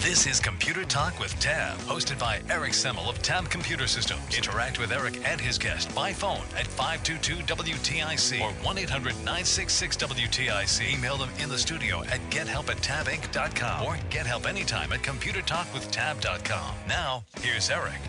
[0.00, 4.22] This is Computer Talk with Tab, hosted by Eric Semmel of Tab Computer Systems.
[4.34, 10.94] Interact with Eric and his guest by phone at 522-WTIC or 1-800-966-WTIC.
[10.94, 16.74] Email them in the studio at gethelp at tabinc.com or get help anytime at computertalkwithtab.com.
[16.88, 18.00] Now, here's Eric.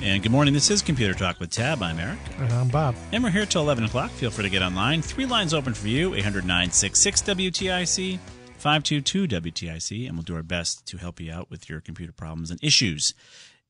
[0.00, 0.52] And good morning.
[0.52, 1.82] This is Computer Talk with Tab.
[1.82, 2.18] I'm Eric.
[2.38, 2.94] And I'm Bob.
[3.10, 4.10] And we're here till 11 o'clock.
[4.10, 5.00] Feel free to get online.
[5.00, 8.18] Three lines open for you 800 966 WTIC,
[8.58, 12.50] 522 WTIC, and we'll do our best to help you out with your computer problems
[12.50, 13.14] and issues.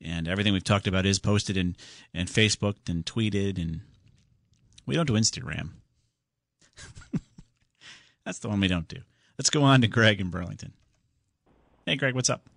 [0.01, 1.77] And everything we've talked about is posted and,
[2.15, 3.81] and Facebooked and tweeted, and
[4.87, 5.73] we don't do Instagram.
[8.25, 9.01] That's the one we don't do.
[9.37, 10.73] Let's go on to Greg in Burlington.
[11.85, 12.49] Hey, Greg, what's up?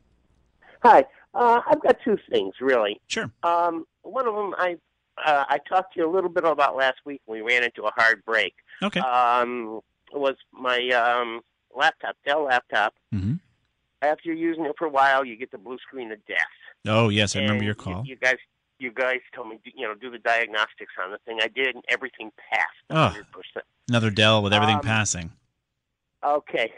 [0.83, 1.05] Hi.
[1.33, 3.01] Uh, I've got two things, really.
[3.07, 3.29] Sure.
[3.43, 4.77] Um, one of them I
[5.23, 7.21] uh, I talked to you a little bit about last week.
[7.27, 8.55] We ran into a hard break.
[8.81, 9.01] Okay.
[9.01, 9.81] Um,
[10.13, 11.41] was my um,
[11.75, 12.93] laptop, Dell laptop.
[13.11, 13.33] hmm
[14.01, 16.37] After you're using it for a while, you get the blue screen of death.
[16.87, 18.03] Oh, yes, I remember your call.
[18.05, 18.37] You, guys,
[18.79, 21.39] you guys told me, you know, do the diagnostics on the thing.
[21.41, 22.67] I did, and everything passed.
[22.89, 23.15] Oh.
[23.57, 23.61] 100%.
[23.89, 25.31] Another Dell with everything Um, passing.
[26.23, 26.71] Okay.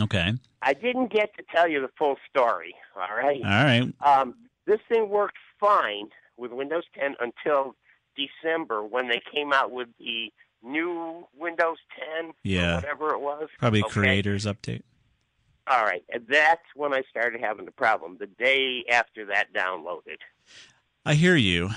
[0.00, 0.32] Okay.
[0.62, 2.74] I didn't get to tell you the full story.
[2.96, 3.40] All right.
[3.44, 3.92] All right.
[4.04, 4.34] Um,
[4.66, 7.76] this thing worked fine with Windows 10 until
[8.16, 10.32] December when they came out with the
[10.64, 11.76] new Windows
[12.22, 12.76] 10, Yeah.
[12.76, 13.48] whatever it was.
[13.58, 13.90] Probably Okay?
[13.92, 14.82] creators update.
[15.66, 18.16] All right, that's when I started having the problem.
[18.18, 20.18] The day after that downloaded.
[21.06, 21.70] I hear you.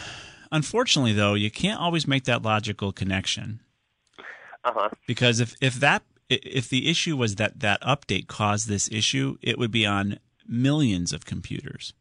[0.52, 3.60] Unfortunately, though, you can't always make that logical connection
[4.64, 4.90] Uh huh.
[5.06, 9.58] because if if that if the issue was that that update caused this issue, it
[9.58, 11.94] would be on millions of computers,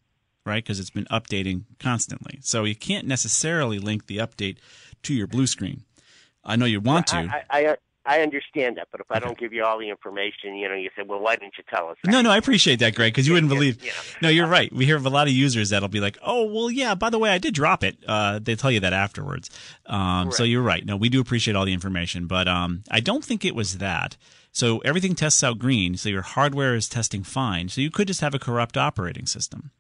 [0.45, 0.65] right?
[0.65, 2.39] Because it's been updating constantly.
[2.43, 4.59] So you can't necessarily link the update
[5.03, 5.85] to your blue screen.
[6.47, 7.17] I know you want to.
[7.17, 7.77] I, I,
[8.09, 10.91] I understand that, but if I don't give you all the information, you know, you
[10.97, 11.97] say, well, why didn't you tell us?
[12.05, 12.11] That?
[12.13, 13.83] No, no, I appreciate that, Greg, because you wouldn't believe.
[14.23, 14.73] No, you're right.
[14.73, 16.95] We hear of a lot of users that'll be like, "Oh, well, yeah.
[16.95, 19.51] By the way, I did drop it." Uh, they tell you that afterwards.
[19.87, 20.87] Um, So you're right.
[20.87, 24.17] No, we do appreciate all the information, but um, I don't think it was that.
[24.53, 25.97] So everything tests out green.
[25.97, 27.69] So your hardware is testing fine.
[27.69, 29.73] So you could just have a corrupt operating system.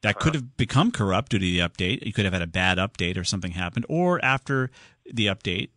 [0.00, 2.04] That could have become corrupt due to the update.
[2.04, 4.70] You could have had a bad update or something happened, or after
[5.10, 5.70] the update,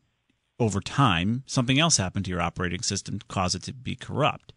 [0.59, 4.53] over time, something else happened to your operating system to cause it to be corrupt.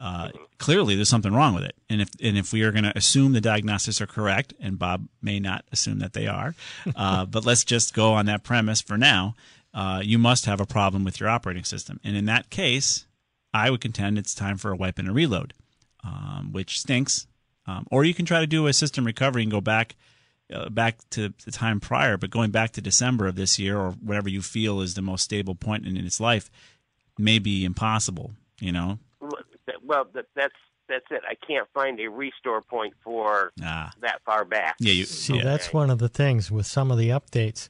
[0.00, 0.28] Uh,
[0.58, 3.32] clearly, there's something wrong with it, and if and if we are going to assume
[3.32, 6.54] the diagnostics are correct, and Bob may not assume that they are,
[6.96, 9.34] uh, but let's just go on that premise for now.
[9.74, 13.06] Uh, you must have a problem with your operating system, and in that case,
[13.52, 15.52] I would contend it's time for a wipe and a reload,
[16.04, 17.26] um, which stinks.
[17.66, 19.94] Um, or you can try to do a system recovery and go back
[20.52, 23.90] uh, back to the time prior, but going back to December of this year or
[23.92, 26.50] whatever you feel is the most stable point in, in its life
[27.18, 28.32] may be impossible.
[28.60, 28.98] You know,
[29.84, 30.54] Well, that, that's
[30.88, 31.20] that's it.
[31.28, 34.76] I can't find a restore point for ah, that far back.
[34.80, 35.44] yeah, you, See, yeah.
[35.44, 37.68] that's one of the things with some of the updates.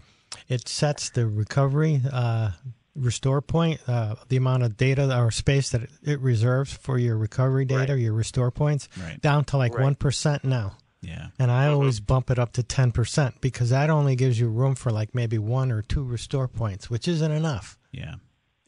[0.49, 2.53] It sets the recovery uh,
[2.95, 7.17] restore point, uh, the amount of data or space that it, it reserves for your
[7.17, 8.03] recovery data, Right.
[8.03, 9.21] your restore points, Right.
[9.21, 9.83] down to like Right.
[9.99, 10.77] 1% now.
[11.01, 11.29] Yeah.
[11.39, 11.75] And I mm-hmm.
[11.75, 15.39] always bump it up to 10% because that only gives you room for like maybe
[15.39, 17.79] one or two restore points, which isn't enough.
[17.93, 18.17] Yeah.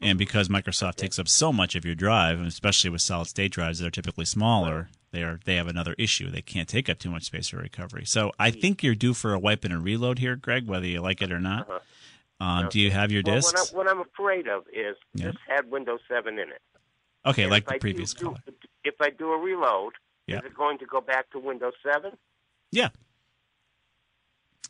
[0.01, 3.51] And because Microsoft takes up so much of your drive, and especially with solid state
[3.51, 6.31] drives that are typically smaller, they are they have another issue.
[6.31, 8.05] They can't take up too much space for recovery.
[8.05, 8.59] So I mm-hmm.
[8.61, 11.31] think you're due for a wipe and a reload here, Greg, whether you like it
[11.31, 11.69] or not.
[11.69, 11.79] Uh-huh.
[12.43, 13.71] Um, do you have your Well, what, discs?
[13.71, 15.27] I, what I'm afraid of is Yeah.
[15.27, 16.61] this had Windows 7 in it.
[17.23, 18.39] Okay, And like the I previous do, caller.
[18.83, 19.93] If I do a reload,
[20.27, 20.37] Yeah.
[20.39, 22.11] is it going to go back to Windows 7?
[22.71, 22.89] Yeah.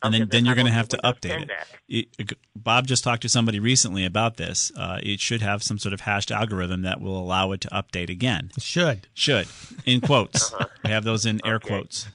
[0.04, 1.48] And Okay, then, then you're going to have to update
[1.88, 2.08] it.
[2.18, 2.34] it.
[2.56, 4.72] Bob just talked to somebody recently about this.
[4.76, 8.10] Uh, it should have some sort of hashed algorithm that will allow it to update
[8.10, 8.50] again.
[8.58, 9.08] It should.
[9.14, 9.48] Should,
[9.86, 10.54] in quotes.
[10.84, 12.08] we have those in air quotes.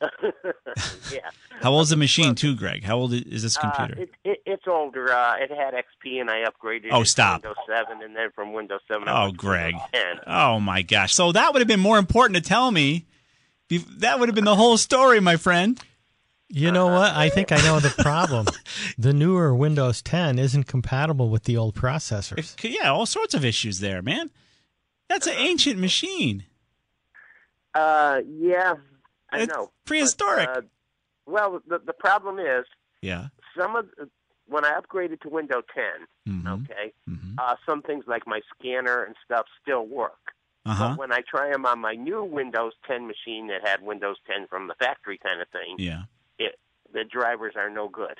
[1.12, 1.20] yeah.
[1.60, 2.84] How old is the machine, too, Greg?
[2.84, 4.02] How old is this Uh, computer?
[4.02, 5.12] it, it, it's older.
[5.12, 7.42] Uh, it had XP, and I upgraded Oh, it to stop.
[7.42, 9.74] Windows 7, and then from Windows 7, I Oh, went Greg.
[9.74, 10.04] Windows 10.
[10.28, 11.14] Oh my gosh!
[11.14, 13.06] So that would have been more important to tell me.
[13.98, 15.78] That would have been the whole story, my friend.
[16.50, 17.14] You know what?
[17.14, 18.46] I think I know the problem.
[18.98, 22.38] the newer Windows 10 isn't compatible with the old processors.
[22.38, 24.30] If- yeah, all sorts of issues there, man.
[25.10, 26.44] That's an ancient machine.
[27.74, 28.74] Uh, yeah,
[29.30, 29.70] I It's know.
[29.84, 30.48] prehistoric.
[30.52, 30.66] But, uh,
[31.26, 32.64] well, the the problem is
[33.02, 33.28] Yeah.
[33.56, 34.08] some of the,
[34.46, 36.64] when I upgraded to Windows 10, Mhm.
[36.64, 37.34] okay, Mhm.
[37.38, 40.32] uh, some things like my scanner and stuff still work.
[40.64, 40.88] Uh huh.
[40.90, 44.46] But when I try them on my new Windows 10 machine that had Windows 10
[44.48, 46.04] from the factory kind of thing, Yeah.
[46.38, 46.58] it
[46.90, 48.18] the drivers are no good.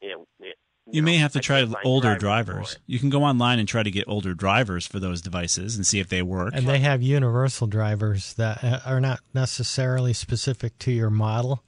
[0.00, 0.56] It, it,
[0.86, 2.78] You know, may have to I try older drivers drivers.
[2.86, 5.98] You can go online and try to get older drivers for those devices and see
[5.98, 6.52] if they work.
[6.54, 11.62] And they have universal drivers that uh, are not necessarily specific to your model,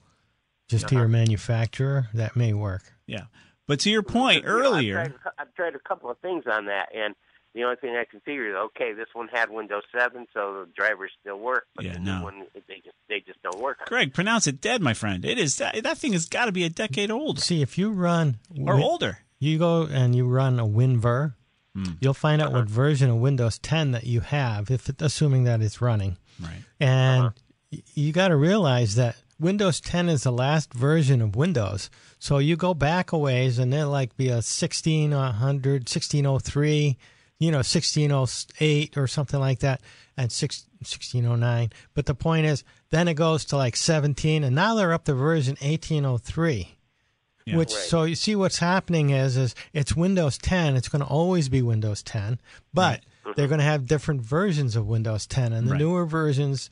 [0.69, 1.01] just to Uh-huh.
[1.01, 2.07] your manufacturer.
[2.13, 2.83] That may work.
[3.07, 3.25] yeah.
[3.67, 6.67] But to your point You earlier, I've tried, I've tried a couple of things on
[6.67, 7.15] that, and
[7.57, 10.69] the only thing I can figure is okay, this one had Windows 7, so the
[10.75, 12.17] drivers still work, but Yeah, the no.
[12.19, 13.79] new one they just they just don't work.
[13.87, 15.25] Greg, pronounce it dead, my friend.
[15.25, 17.91] It is that, that thing has got to be a decade old See, if you
[17.91, 19.19] run or Win- older.
[19.39, 21.33] you go and you run a WinVer,
[21.75, 21.83] Hmm.
[21.99, 25.61] you'll find out what version of Windows 10 that you have, if it, assuming that
[25.61, 26.17] it's running.
[26.41, 26.63] Right.
[26.79, 27.33] And
[27.71, 31.91] y you got to realize that Windows 10 is the last version of Windows.
[32.17, 36.97] So you go back a ways and it'll like be a 1600, 1603,
[37.39, 39.81] you know, 1608 or something like that,
[40.15, 41.71] and six, 1609.
[41.93, 45.13] But the point is, then it goes to like 17, and now they're up to
[45.13, 46.75] version 1803.
[47.45, 47.55] Yeah.
[47.57, 47.79] Which Right.
[47.83, 50.75] so you see what's happening is is it's Windows 10.
[50.75, 52.41] It's going to always be Windows 10,
[52.73, 53.03] but
[53.35, 55.79] they're going to have different versions of Windows 10, and the Right.
[55.79, 56.69] newer versions.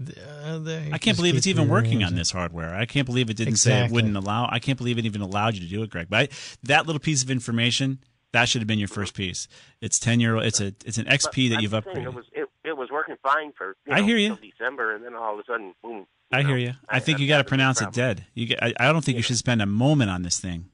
[0.00, 0.60] Uh,
[0.92, 2.72] I can't believe it's even working on this hardware.
[2.74, 4.48] I can't believe it didn't say it wouldn't allow.
[4.50, 6.06] I can't believe it even allowed you to do it, Greg.
[6.08, 6.28] But I,
[6.64, 7.98] that little piece of information
[8.32, 9.48] that should have been your first piece.
[9.80, 10.36] It's ten year.
[10.36, 10.44] Old.
[10.44, 12.04] It's a it's an XP that you've I'm saying upgraded.
[12.06, 14.36] It was it, it was working fine for you I hear you.
[14.36, 16.06] December, and then all of a sudden, boom.
[16.30, 16.72] I know, hear you.
[16.88, 18.26] I think I'm you got to pronounce it dead.
[18.34, 20.66] You get, I, I don't think you should spend a moment on this thing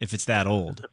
[0.00, 0.86] if it's that old.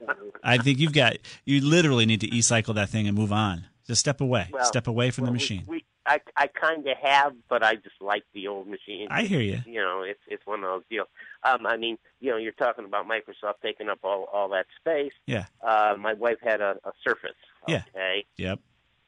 [0.44, 3.65] I think you've got you literally need to e-cycle that thing and move on.
[3.85, 4.50] Just step away.
[4.51, 5.63] Well, step away from well, the we- machine.
[5.67, 9.07] We, I I kind of have, but I just like the old machine.
[9.11, 9.59] I hear you.
[9.65, 11.07] You know, it's it's one of those deals.
[11.44, 15.13] Um, I mean, you know, you're talking about Microsoft taking up all all that space.
[15.27, 15.45] Yeah.
[15.65, 17.38] Uh, my wife had a, a Surface.
[17.67, 17.83] Yeah.
[17.95, 18.25] Okay.
[18.38, 18.59] Yep.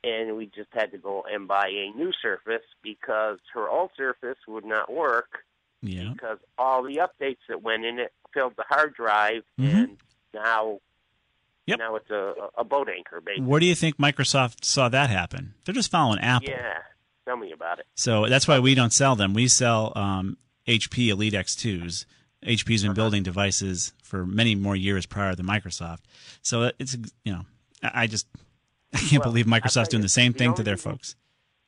[0.03, 4.37] And we just had to go and buy a new Surface because her old Surface
[4.47, 5.43] would not work
[5.81, 6.09] Yeah.
[6.13, 9.73] because all the updates that went in it filled the hard drive, Mhm.
[9.75, 9.97] and
[10.33, 10.79] now.
[11.67, 11.77] Yep.
[11.79, 13.45] Now it's a, a boat anchor, basically.
[13.45, 15.53] Where do you think Microsoft saw that happen?
[15.63, 16.49] They're just following Apple.
[16.49, 16.79] Yeah.
[17.25, 17.85] Tell me about it.
[17.95, 19.33] So that's why we don't sell them.
[19.33, 20.37] We sell um,
[20.67, 22.05] HP Elite X2s.
[22.45, 25.99] HP's been building devices for many more years prior to Microsoft.
[26.41, 27.41] So it's you know
[27.83, 28.27] I just
[28.93, 31.15] I can't Well, believe Microsoft's doing the same the thing to their reason- folks.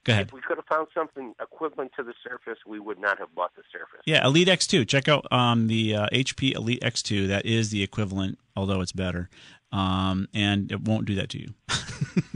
[0.06, 0.28] Go ahead.
[0.28, 3.56] If we could have found something equivalent to the Surface, we would not have bought
[3.56, 4.02] the Surface.
[4.06, 4.86] Yeah, Elite X2.
[4.86, 7.30] Check out um, the uh, HP Elite X2.
[7.30, 9.30] That is the equivalent, although it's better.
[9.72, 11.54] Um, and it won't do that to you.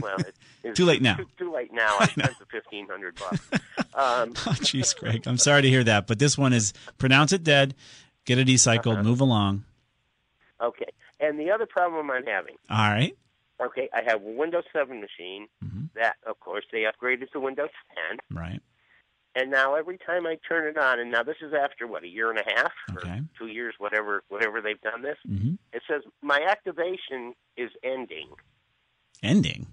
[0.00, 0.34] Well, it,
[0.74, 1.16] Too late now.
[1.16, 1.98] Too, too late now.
[2.00, 3.40] I spent the fifteen hundred bucks.
[3.94, 5.26] Um, oh, jeez, Greg.
[5.26, 7.74] I'm sorry to hear that, but this one is pronounce it dead,
[8.24, 9.04] get it e-cycled, Uh-huh.
[9.04, 9.64] move along.
[10.60, 10.88] okay,
[11.20, 12.56] and the other problem I'm having.
[12.70, 13.16] All right.
[13.60, 15.88] Okay, I have a Windows 7 machine Mhm.
[15.94, 17.70] that, of course, they upgraded to Windows
[18.08, 18.60] 10, Right.
[19.34, 22.08] and now every time I turn it on, and now this is after what a
[22.08, 23.18] year and a half Okay.
[23.18, 25.18] or two years, whatever, whatever they've done this.
[25.26, 28.28] hmm It says my activation is ending.
[29.22, 29.66] Ending.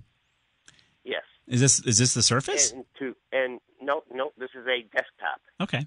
[1.05, 2.71] Yes, Is this is this the Surface?
[2.71, 5.39] and to and no, no, this is a desktop.
[5.61, 5.85] Okay.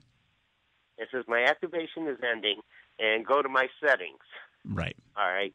[0.97, 2.61] It says my activation is ending,
[2.99, 4.21] and go to my settings.
[4.65, 4.97] Right.
[5.17, 5.55] All right.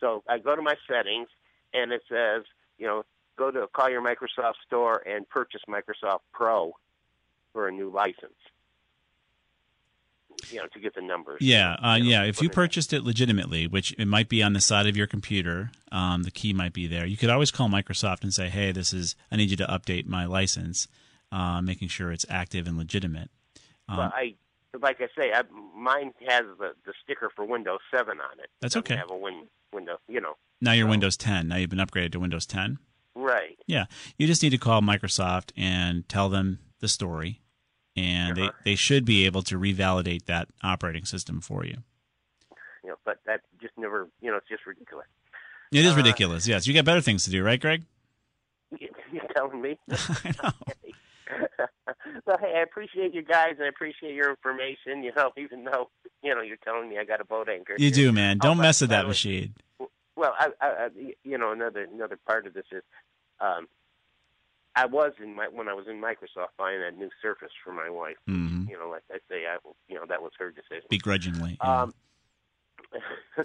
[0.00, 1.28] So I go to my settings,
[1.72, 2.44] and it says,
[2.78, 3.04] you know,
[3.36, 6.72] go to call your Microsoft store and purchase Microsoft Pro
[7.52, 8.38] for a new license.
[10.52, 11.38] You know, to get the numbers.
[11.40, 12.22] Yeah, uh, You know, yeah.
[12.24, 15.70] If you purchased it legitimately, which it might be on the side of your computer,
[15.92, 17.06] um, the key might be there.
[17.06, 20.06] You could always call Microsoft and say, "Hey, this is I need you to update
[20.06, 20.88] my license,
[21.32, 23.30] uh, making sure it's active and legitimate."
[23.88, 24.34] Um, Well, I,
[24.80, 25.42] like I say, I,
[25.76, 28.50] mine has the, the sticker for Windows 7 on it.
[28.60, 28.96] That's okay.
[28.96, 30.36] Have a win, window, you know.
[30.60, 31.48] now you're so- Windows 10.
[31.48, 32.78] Now you've been upgraded to Windows 10.
[33.14, 33.56] Right.
[33.68, 33.84] Yeah,
[34.18, 37.40] you just need to call Microsoft and tell them the story,
[37.96, 41.78] and they, they should be able to revalidate that operating system for you.
[42.82, 45.06] You know, but that just never, you know, it's just ridiculous.
[45.72, 46.46] It is Uh, ridiculous.
[46.46, 47.82] Yes, you got better things to do, right, Greg?
[48.78, 49.78] You're telling me?
[49.90, 50.50] I know.
[52.26, 55.02] well, hey, I appreciate you guys, and I appreciate your information.
[55.02, 55.90] You know, even though
[56.22, 57.74] you know you're telling me I got a boat anchor.
[57.78, 57.94] You here.
[57.94, 58.38] do, man.
[58.42, 59.54] Oh, Don't by- mess with that machine.
[60.16, 60.88] Well, I, I, I,
[61.24, 62.82] you know, another another part of this is,
[63.40, 63.66] um,
[64.76, 67.88] I was in my when I was in Microsoft buying that new Surface for my
[67.90, 68.16] wife.
[68.26, 70.86] hmm You know, like I say, I, you know, that was her decision.
[70.90, 71.58] Begrudgingly.
[71.62, 71.82] yeah.
[71.82, 71.94] Um,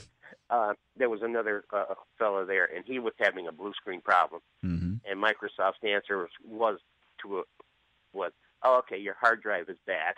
[0.50, 4.41] uh, there was another uh, fellow there, and he was having a blue screen problem.
[4.62, 6.79] hmm And Microsoft's answer was, was
[7.21, 7.43] to a,
[8.13, 8.31] was,
[8.63, 10.15] oh, okay, your hard drive is bad.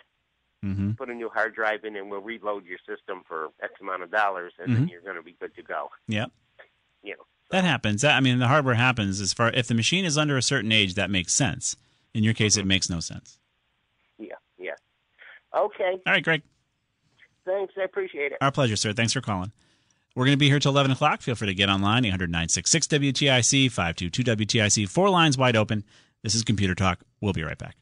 [0.62, 4.02] hmm Put a new hard drive in, and we'll reload your system for X amount
[4.02, 4.90] of dollars, and then Mhm.
[4.90, 5.90] you're going to be good to go.
[6.08, 6.26] Yeah.
[7.02, 8.02] You know, That happens.
[8.02, 10.94] I mean, the hardware happens as far if the machine is under a certain age,
[10.94, 11.76] that makes sense.
[12.14, 12.68] In your case, it mm-hmm.
[12.68, 13.38] makes no sense.
[14.18, 14.72] yeah, yeah.
[15.54, 16.42] Okay, All right, Greg.
[17.44, 17.74] thanks.
[17.78, 18.38] I appreciate it.
[18.40, 18.94] Our pleasure, sir.
[18.94, 19.52] Thanks for calling.
[20.16, 21.20] We're going to be here till 11 o'clock.
[21.20, 24.88] Feel free to get online, 800 966 WTIC, 522 WTIC.
[24.88, 25.84] Four lines wide open.
[26.22, 27.00] This is Computer Talk.
[27.20, 27.76] We'll be right back.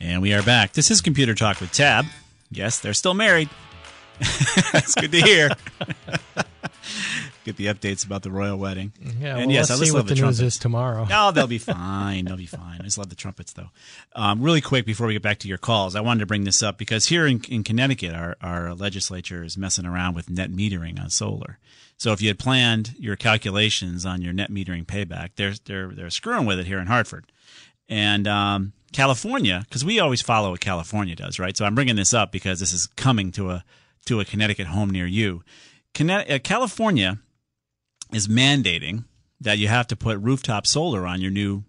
[0.00, 0.74] And we are back.
[0.74, 2.06] This is Computer Talk with Tab.
[2.52, 3.48] Yes, they're still married.
[4.72, 5.50] That's good to hear.
[7.44, 8.92] Get the updates about the royal wedding.
[9.20, 10.54] Yeah, and well, yes, I let's just see love what the, the, news trumpets.
[10.54, 11.04] is tomorrow.
[11.06, 12.26] No, they'll be fine.
[12.26, 12.80] They'll be fine.
[12.80, 13.70] I just love the trumpets, though.
[14.14, 16.62] Um, really quick before we get back to your calls, I wanted to bring this
[16.62, 21.00] up because here in, in Connecticut, our, our legislature is messing around with net metering
[21.02, 21.58] on solar.
[21.96, 26.10] So if you had planned your calculations on your net metering payback, they're they're they're
[26.10, 27.26] screwing with it here in Hartford,
[27.92, 31.54] and um, California because we always follow what California does, right?
[31.54, 33.64] So I'm bringing this up because this is coming to a
[34.06, 35.42] to a Connecticut home near you.
[36.00, 37.18] Uh, California
[38.10, 39.04] is mandating
[39.40, 41.64] that you have to put rooftop solar on your new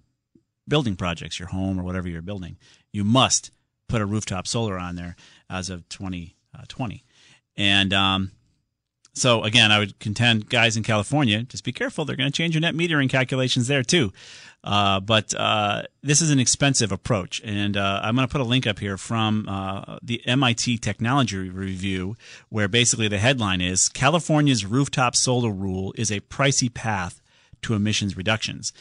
[0.65, 2.55] building projects, your home or whatever you're building.
[2.93, 3.51] You must
[3.89, 5.17] put a rooftop solar on there
[5.49, 7.03] as of 2020.
[7.57, 8.31] And um,
[9.13, 12.03] so, again, I would contend, guys in California, just be careful.
[12.03, 14.11] They're going to change your net metering calculations there, too.
[14.63, 17.41] Uh, but uh, this is an expensive approach.
[17.43, 21.49] And uh, I'm going to put a link up here from uh, the MIT Technology
[21.49, 22.15] Review,
[22.49, 27.21] where basically the headline is California's rooftop solar rule is a pricey path
[27.63, 28.71] to emissions reductions.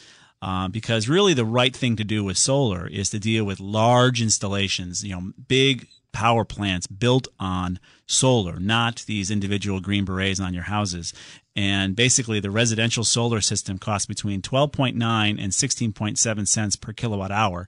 [0.41, 4.21] Uh, because really the right thing to do with solar is to deal with large
[4.21, 10.53] installations, you know, big power plants built on solar, not these individual green berets on
[10.53, 11.13] your houses.
[11.55, 14.95] And basically, the residential solar system costs between 12.9
[15.39, 17.67] and 16.7 cents per kilowatt hour,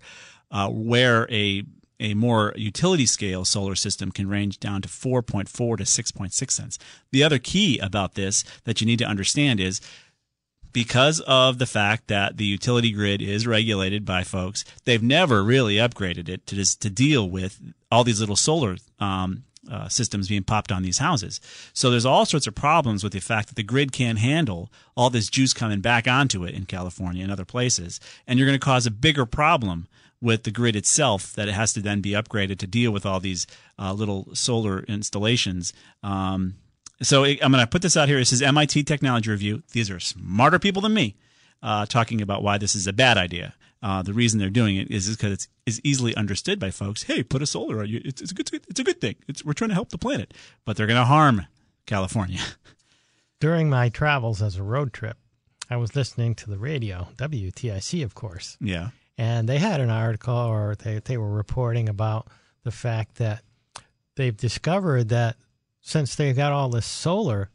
[0.51, 1.63] uh, where a
[1.97, 6.77] a more utility scale solar system can range down to 4.4 to 6.6 cents.
[7.11, 9.79] The other key about this that you need to understand is
[10.73, 15.75] because of the fact that the utility grid is regulated by folks, they've never really
[15.75, 20.43] upgraded it to just to deal with all these little solar um, uh, systems being
[20.43, 21.41] popped on these houses.
[21.73, 25.09] So there's all sorts of problems with the fact that the grid can't handle all
[25.09, 28.65] this juice coming back onto it in California and other places, and you're going to
[28.65, 29.87] cause a bigger problem
[30.21, 33.19] with the grid itself that it has to then be upgraded to deal with all
[33.19, 33.45] these
[33.77, 35.73] uh, little solar installations.
[36.01, 36.55] Um,
[37.01, 38.17] so it, I'm going to put this out here.
[38.17, 39.63] This is MIT Technology Review.
[39.73, 41.15] These are smarter people than me
[41.61, 43.53] uh, talking about why this is a bad idea.
[43.81, 47.03] Uh, the reason they're doing it is because it's is easily understood by folks.
[47.03, 48.01] Hey, put a solar on you.
[48.03, 48.49] It's, it's a good.
[48.67, 49.15] It's a good thing.
[49.27, 51.45] It's, we're trying to help the planet, but they're going to harm
[51.85, 52.39] California.
[53.39, 55.17] During my travels as a road trip,
[55.69, 58.89] I was listening to the radio, WTIC, of course, yeah.
[59.17, 62.27] and they had an article or they, they were reporting about
[62.63, 63.43] the fact that
[64.15, 65.35] they've discovered that
[65.81, 67.49] since they've got all this solar,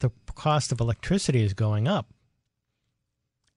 [0.00, 2.08] the cost of electricity is going up.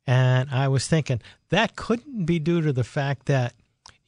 [0.09, 3.53] And I was thinking that couldn't be due to the fact that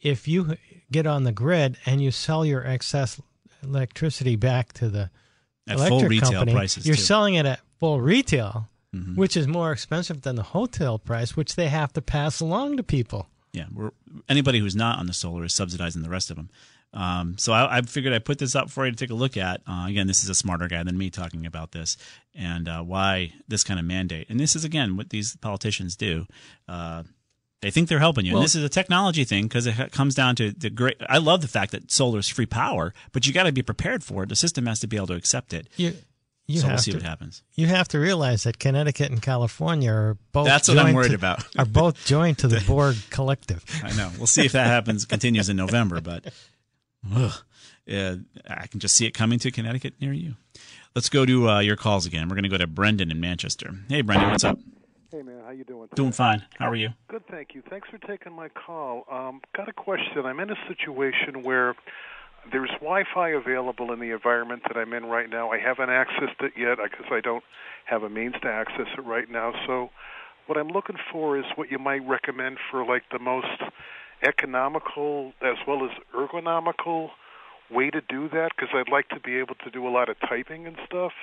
[0.01, 0.57] if you
[0.91, 3.21] get on the grid and you sell your excess
[3.61, 5.11] electricity back to the
[5.67, 7.01] At electric full retail company, prices, you're too.
[7.03, 9.15] selling it at full retail, Mhm.
[9.15, 12.83] which is more expensive than the hotel price, which they have to pass along to
[12.83, 13.27] people.
[13.53, 13.91] Yeah, we're,
[14.27, 16.49] anybody who's not on the solar is subsidizing the rest of them.
[16.93, 19.37] Um, so I, I figured I'd put this up for you to take a look
[19.37, 19.61] at.
[19.67, 21.95] Uh, again, this is a smarter guy than me talking about this
[22.35, 24.29] and uh, why this kind of mandate.
[24.29, 26.25] And this is again what these politicians do.
[26.67, 27.03] Uh,
[27.61, 30.15] they think they're helping you, Well- and this is a technology thing because it comes
[30.15, 30.97] down to the great.
[31.07, 34.03] I love the fact that solar is free power, but you got to be prepared
[34.03, 34.29] for it.
[34.29, 35.67] The system has to be able to accept it.
[35.77, 35.93] You,
[36.47, 37.43] you so have we'll see to, what happens.
[37.53, 40.47] You have to realize that Connecticut and California are both.
[40.47, 41.45] That's what I'm worried to- about.
[41.57, 43.63] Are both joined to the Borg Collective.
[43.83, 44.09] I know.
[44.17, 45.05] We'll see if that happens.
[45.05, 46.33] Continues in November, but
[47.15, 47.33] ugh,
[47.91, 48.15] uh,
[48.47, 50.35] I can just see it coming to Connecticut near you.
[50.95, 52.27] Let's go to uh, your calls again.
[52.27, 53.71] We're going to go to Brendan in Manchester.
[53.87, 54.59] Hey, Brendan, what's up?
[55.11, 55.89] Hey man, how you doing?
[55.93, 56.45] Doing fine.
[56.57, 56.91] How are you?
[57.09, 57.61] Good, thank you.
[57.69, 59.03] Thanks for taking my call.
[59.11, 60.25] Um, got a question.
[60.25, 61.75] I'm in a situation where
[62.49, 65.51] there's Wi-Fi available in the environment that I'm in right now.
[65.51, 67.43] I haven't accessed it yet because I don't
[67.85, 69.51] have a means to access it right now.
[69.67, 69.89] So,
[70.47, 73.61] what I'm looking for is what you might recommend for like the most
[74.23, 77.09] economical as well as ergonomical
[77.69, 80.19] way to do that because I'd like to be able to do a lot of
[80.19, 81.13] typing and stuff.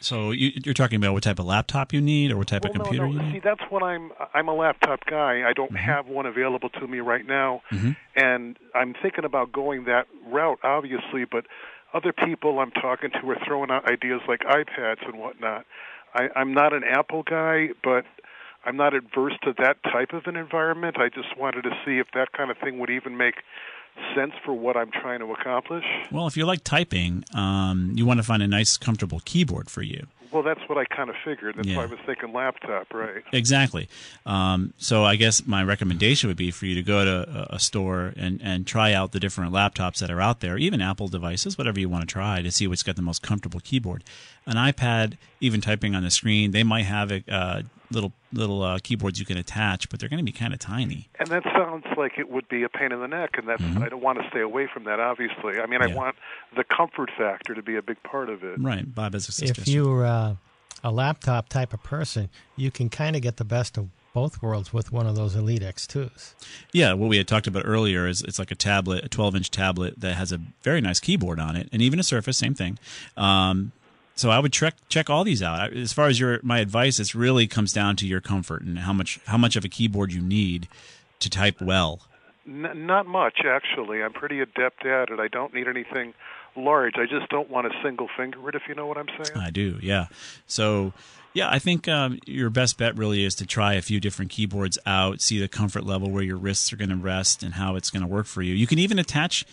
[0.00, 2.70] So you, you're talking about what type of laptop you need, or what type well,
[2.72, 3.20] of computer no, no.
[3.24, 3.42] you See, need?
[3.42, 4.10] that's what I'm.
[4.34, 5.42] I'm a laptop guy.
[5.48, 5.76] I don't Mm-hmm.
[5.76, 7.96] have one available to me right now, Mhm.
[8.16, 11.24] and I'm thinking about going that route, obviously.
[11.24, 11.46] But
[11.94, 15.64] other people I'm talking to are throwing out ideas like iPads and whatnot.
[16.14, 18.04] I, I'm not an Apple guy, but
[18.64, 20.96] I'm not adverse to that type of an environment.
[20.98, 23.36] I just wanted to see if that kind of thing would even make
[24.14, 25.84] sense for what I'm trying to accomplish.
[26.10, 29.82] Well, if you like typing, um, you want to find a nice, comfortable keyboard for
[29.82, 30.06] you.
[30.32, 31.54] Well, that's what I kind of figured.
[31.56, 31.76] That's Yeah.
[31.76, 33.22] why I was thinking laptop, right?
[33.32, 33.88] Exactly.
[34.26, 37.58] Um, so I guess my recommendation would be for you to go to a, a
[37.60, 41.56] store and, and try out the different laptops that are out there, even Apple devices,
[41.56, 44.02] whatever you want to try to see what's got the most comfortable keyboard.
[44.46, 48.78] An iPad, even typing on the screen, they might have a, uh, little little uh,
[48.82, 51.08] keyboards you can attach, but they're going to be kind of tiny.
[51.18, 53.88] And that sounds like it would be a pain in the neck, and that's I
[53.88, 55.00] don't want to stay away from that.
[55.00, 55.88] Obviously, I mean, Mm-hmm.
[55.88, 55.94] Yeah.
[55.94, 56.16] I want
[56.56, 58.60] the comfort factor to be a big part of it.
[58.60, 58.94] Right.
[58.94, 59.62] Bob has a suggestion.
[59.62, 60.36] If you're uh,
[60.84, 64.72] a laptop type of person, you can kind of get the best of both worlds
[64.72, 66.34] with one of those Elite X2s.
[66.72, 69.50] Yeah, what we had talked about earlier is it's like a tablet, a 12 inch
[69.50, 72.78] tablet that has a very nice keyboard on it, and even a Surface, same thing.
[73.16, 73.72] Um,
[74.14, 75.72] so I would check check all these out.
[75.72, 78.92] As far as your my advice, it really comes down to your comfort and how
[78.92, 80.68] much how much of a keyboard you need
[81.20, 82.00] to type well.
[82.46, 84.02] N- not much, actually.
[84.02, 85.18] I'm pretty adept at it.
[85.18, 86.14] I don't need anything
[86.56, 86.94] large.
[86.96, 89.42] I just don't want a single finger it, if you know what I'm saying.
[89.42, 90.06] I do, yeah.
[90.46, 90.92] So,
[91.32, 94.78] yeah, I think um, your best bet really is to try a few different keyboards
[94.86, 97.90] out, see the comfort level where your wrists are going to rest and how it's
[97.90, 98.54] going to work for you.
[98.54, 99.44] You can even attach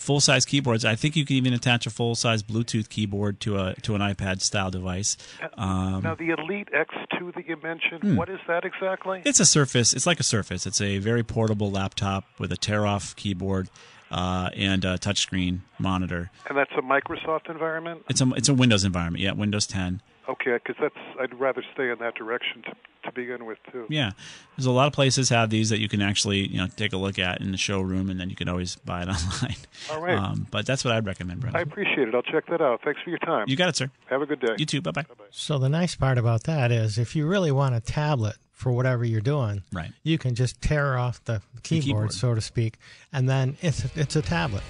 [0.00, 0.84] full size keyboards.
[0.84, 4.00] I think you can even attach a full size Bluetooth keyboard to a to an
[4.00, 5.16] iPad style device.
[5.56, 8.16] Um, now, the Elite X2 that you mentioned, Hmm.
[8.16, 9.22] what is that exactly?
[9.24, 9.92] it's a Surface.
[9.92, 10.66] It's like a Surface.
[10.66, 13.68] It's a very portable laptop with a tear off keyboard
[14.10, 16.30] uh, and a touchscreen monitor.
[16.48, 18.02] and that's a Microsoft environment?
[18.08, 19.22] It's a it's a Windows environment.
[19.22, 20.00] Yeah, Windows 10.
[20.30, 22.70] Okay, because that's I'd rather stay in that direction to,
[23.04, 23.86] to begin with, too.
[23.88, 24.12] Yeah,
[24.56, 26.96] there's a lot of places have these that you can actually you know take a
[26.96, 29.56] look at in the showroom, and then you can always buy it online.
[29.90, 30.16] All right.
[30.16, 32.14] Um, but that's what I'd recommend, I appreciate it.
[32.14, 32.80] I'll check that out.
[32.84, 33.46] Thanks for your time.
[33.48, 33.90] You got it, sir.
[34.08, 34.54] Have a good day.
[34.56, 34.80] You too.
[34.80, 35.04] Bye bye.
[35.30, 39.04] So the nice part about that is if you really want a tablet for whatever
[39.04, 39.90] you're doing, Right.
[40.04, 42.12] you can just tear off the keyboard, keyboard.
[42.12, 42.76] so to speak,
[43.12, 44.62] and then it's it's a tablet.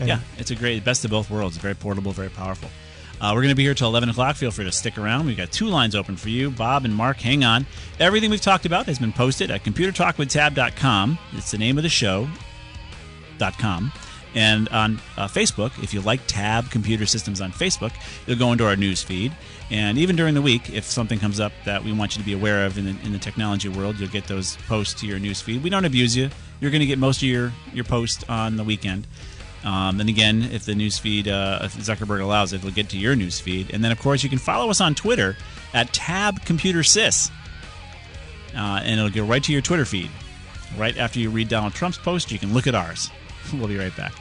[0.00, 1.56] And Yeah, it's a great best of both worlds.
[1.56, 2.68] Very portable, very powerful.
[3.20, 4.36] Uh, we're going to be here till 11 o'clock.
[4.36, 5.26] Feel free to stick around.
[5.26, 6.50] We've got two lines open for you.
[6.50, 7.66] Bob and Mark, hang on.
[7.98, 11.18] Everything we've talked about has been posted at computertalkwithtab.com.
[11.32, 12.28] It's the name of the show.
[13.38, 13.92] Dot com.
[14.34, 17.92] And on uh, Facebook, if you like Tab Computer Systems on Facebook,
[18.26, 19.32] you'll go into our news feed.
[19.70, 22.34] And even during the week, if something comes up that we want you to be
[22.34, 25.40] aware of in the, in the technology world, you'll get those posts to your news
[25.40, 25.62] feed.
[25.62, 26.30] We don't abuse you.
[26.60, 29.06] You're going to get most of your, your posts on the weekend.
[29.68, 32.98] Um, and again, if the news feed, uh, if Zuckerberg allows it, it'll get to
[32.98, 33.70] your news feed.
[33.70, 35.36] And then, of course, you can follow us on Twitter
[35.74, 37.30] at Tab Computer Sys.
[38.56, 40.10] Uh, and it'll go right to your Twitter feed.
[40.78, 43.10] Right after you read Donald Trump's post, you can look at ours.
[43.52, 44.12] We'll be right back.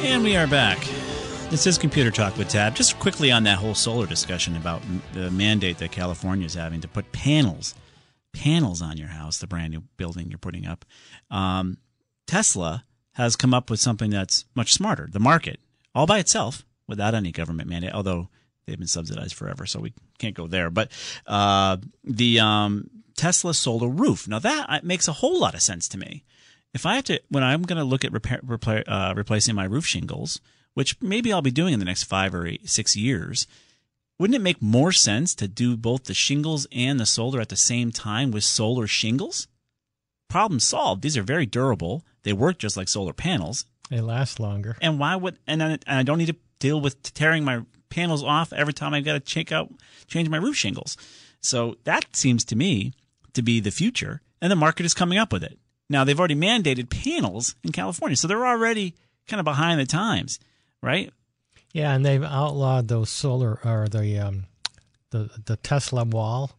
[0.00, 0.78] And we are back.
[1.48, 2.74] This is Computer Talk with Tab.
[2.74, 6.88] Just quickly on that whole solar discussion about the mandate that California is having to
[6.88, 7.74] put panels,
[8.36, 10.84] panels on your house, the brand new building you're putting up.
[11.30, 11.78] Um,
[12.26, 15.08] Tesla has come up with something that's much smarter.
[15.10, 15.58] The market,
[15.94, 18.28] all by itself, without any government mandate, although
[18.66, 20.70] they've been subsidized forever, so we can't go there.
[20.70, 20.90] But
[21.26, 24.28] uh, the um, Tesla solar roof.
[24.28, 26.24] Now that uh, makes a whole lot of sense to me.
[26.74, 29.86] If I have to, when I'm going to look at repair, uh, replacing my roof
[29.86, 30.40] shingles,
[30.74, 33.46] which maybe I'll be doing in the next five or eight, six years,
[34.18, 37.56] wouldn't it make more sense to do both the shingles and the solar at the
[37.56, 39.46] same time with solar shingles?
[40.28, 41.02] Problem solved.
[41.02, 42.04] These are very durable.
[42.22, 43.66] They work just like solar panels.
[43.90, 44.76] They last longer.
[44.80, 48.24] And why would and I, and I don't need to deal with tearing my panels
[48.24, 49.70] off every time I've got to check out
[50.06, 50.96] change my roof shingles.
[51.40, 52.92] So that seems to me
[53.34, 55.58] to be the future, and the market is coming up with it.
[55.88, 58.94] Now they've already mandated panels in California, so they're already
[59.28, 60.40] kind of behind the times,
[60.82, 61.12] right?
[61.76, 64.44] Yeah, and they've outlawed those solar or the um,
[65.10, 66.52] the the Tesla wall.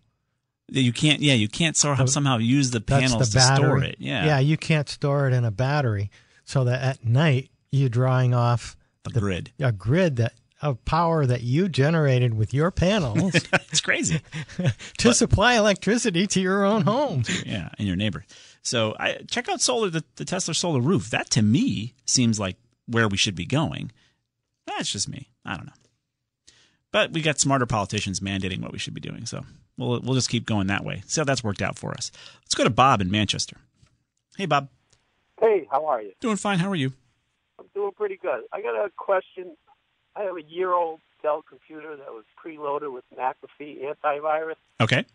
[0.70, 3.66] You can't, yeah, you can't somehow, The- somehow use the panels the to battery.
[3.66, 3.96] store it.
[4.00, 6.12] Yeah, yeah, you can't store it in a battery,
[6.44, 9.52] so that at night you're drawing off the grid.
[9.60, 14.20] a grid that of power that you generated with your panels it's crazy.
[14.98, 17.24] to supply electricity to your own home.
[17.46, 18.26] yeah, and your neighbor.
[18.62, 21.10] So I check out solar the, the Tesla solar roof.
[21.12, 23.92] That to me seems like where we should be going.
[24.68, 25.30] That's just me.
[25.44, 25.74] I don't know.
[26.92, 29.44] But we got smarter politicians mandating what we should be doing, so
[29.78, 31.04] we'll we'll just keep going that way.
[31.08, 32.12] See how that's worked out for us.
[32.42, 33.58] Let's go to Bob in Manchester.
[34.38, 34.70] Hey, Bob.
[35.40, 36.14] Hey, how are you?
[36.20, 36.60] Doing fine.
[36.60, 36.94] How are you?
[37.60, 38.44] I'm doing pretty good.
[38.54, 39.56] I got a question.
[40.16, 44.56] I have a year-old Dell computer that was preloaded with McAfee antivirus.
[44.82, 45.06] Okay.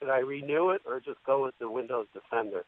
[0.00, 2.64] Should I renew it or just go with the Windows Defender?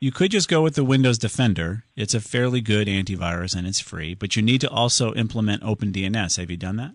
[0.00, 1.82] You could just go with the Windows Defender.
[1.96, 6.36] It's a fairly good antivirus and it's free, but you need to also implement OpenDNS.
[6.36, 6.92] Have you done that?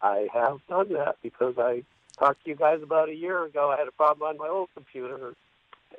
[0.00, 1.82] I have done that because I
[2.18, 3.70] talked to you guys about a year ago.
[3.70, 5.34] I had a problem on my old computer,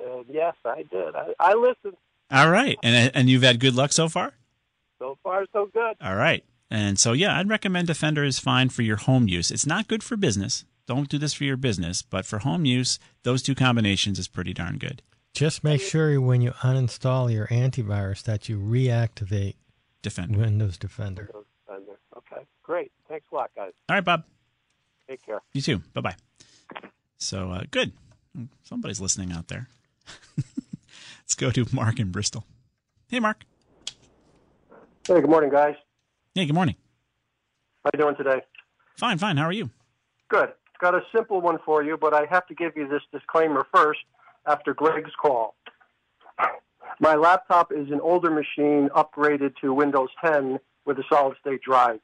[0.04, 1.14] and yes, I did.
[1.14, 1.96] I, I listened.
[2.32, 2.76] All right.
[2.82, 4.32] And and you've had good luck so far?
[4.98, 5.96] So far, so good.
[6.00, 6.44] All right.
[6.68, 9.52] And so yeah, I'd recommend Defender is fine for your home use.
[9.52, 10.64] It's not good for business.
[10.86, 14.52] Don't do this for your business, but for home use, those two combinations is pretty
[14.52, 15.00] darn good.
[15.34, 19.56] Just make sure when you uninstall your antivirus that you reactivate
[20.00, 20.38] Defender.
[20.38, 21.28] Windows Defender.
[21.32, 21.98] Windows Defender.
[22.16, 22.92] Okay, great.
[23.08, 23.72] Thanks a lot, guys.
[23.88, 24.22] All right, Bob.
[25.08, 25.40] Take care.
[25.52, 25.78] You too.
[25.92, 26.16] Bye bye.
[27.18, 27.92] So uh, good.
[28.62, 29.68] Somebody's listening out there.
[30.36, 32.44] Let's go to Mark in Bristol.
[33.08, 33.44] Hey, Mark.
[35.08, 35.74] Hey, good morning, guys.
[36.34, 36.76] Hey, good morning.
[37.84, 38.40] How you doing today?
[38.96, 39.36] Fine, fine.
[39.36, 39.70] How are you?
[40.28, 40.52] Good.
[40.80, 44.00] Got a simple one for you, but I have to give you this disclaimer first
[44.46, 45.54] after Greg's call.
[47.00, 52.00] My laptop is an older machine upgraded to Windows 10 with a solid state drive.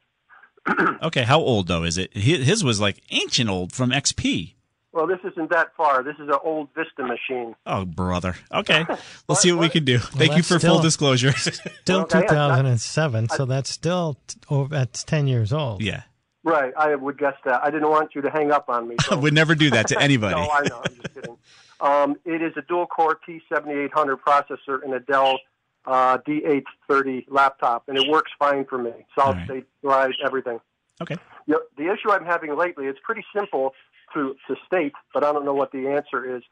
[1.03, 2.15] Okay, how old though is it?
[2.15, 4.53] His was like ancient old from XP.
[4.93, 6.03] Well, this isn't that far.
[6.03, 7.55] This is an old Vista machine.
[7.65, 8.35] Oh, brother.
[8.53, 8.85] Okay,
[9.27, 9.97] we'll see what we can do.
[9.97, 11.31] Thank you for still- full disclosure.
[11.81, 14.17] Still Okay, I- I- 2007, so that's still
[14.51, 15.81] oh, that's 10 years old.
[15.81, 16.03] yeah,
[16.43, 17.63] Right, I would guess that.
[17.63, 18.97] I didn't want you to hang up on me.
[19.09, 20.35] I would never do that to anybody.
[20.35, 20.81] no, I know.
[20.85, 21.37] I'm just kidding.
[21.81, 25.39] Um, it is a dual-core T7800 processor in a Dell
[25.85, 28.91] uh, D830 laptop, and it works fine for me.
[29.17, 30.59] Solid-state drive, everything.
[31.01, 31.17] Okay.
[31.47, 33.73] You know, the issue I'm having lately, it's pretty simple
[34.13, 36.43] to, to state, but I don't know what the answer is.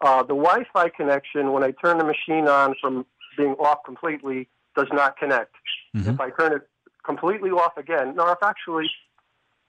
[0.00, 4.88] Uh, the Wi-Fi connection, when I turn the machine on from being off completely, does
[4.92, 5.54] not connect.
[5.96, 6.14] Mhm.
[6.14, 6.68] If I turn it
[7.02, 8.90] completely off again, no, if actually,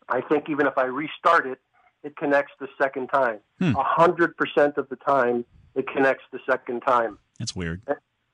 [0.10, 1.60] I think even if I restart it,
[2.08, 3.39] it connects the second time.
[3.60, 3.76] Hmm.
[3.76, 7.17] A hundred percent of the time, it connects the second time.
[7.38, 7.82] That's weird.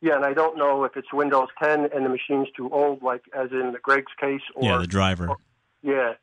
[0.01, 3.23] Yeah, and I don't know if it's Windows 10 and the machine's too old, like
[3.33, 5.29] as in the Greg's case, or Yeah, the driver.
[5.81, 6.13] yeah.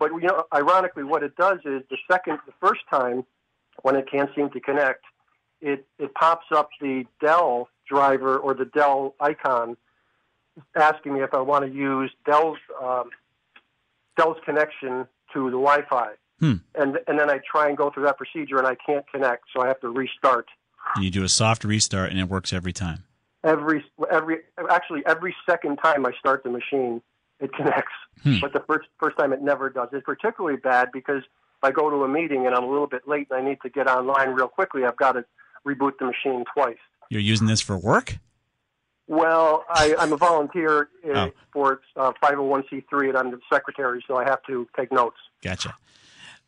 [0.00, 3.24] But you know, ironically, what it does is the second, the first time
[3.82, 5.04] when it can't seem to connect,
[5.60, 9.76] it it pops up the Dell driver or the Dell icon,
[10.76, 13.10] asking me if I want to use Dell's um,
[14.16, 16.08] Dell's connection to the Wi-Fi.
[16.40, 16.54] Hmm.
[16.74, 19.62] And and then I try and go through that procedure and I can't connect, so
[19.62, 20.46] I have to restart
[20.96, 23.04] And you do a soft restart, and it works every time.
[23.44, 24.38] every every
[24.70, 27.02] actually every second time I start the machine,
[27.40, 27.92] it connects.
[28.22, 28.38] Hmm.
[28.40, 29.88] But the first first time it never does.
[29.92, 33.06] It's particularly bad because if I go to a meeting and I'm a little bit
[33.06, 35.24] late and I need to get online real quickly, I've got to
[35.66, 36.78] reboot the machine twice.
[37.10, 38.18] You're using this for work?
[39.08, 41.30] Well, I, I'm a volunteer uh, Oh.
[41.52, 45.16] for uh, 501c3 and I'm the secretary, so I have to take notes.
[45.42, 45.74] Gotcha.